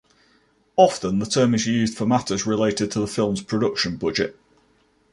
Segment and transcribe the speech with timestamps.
[0.77, 4.35] Often, the term is used for matters related to the film's production budget.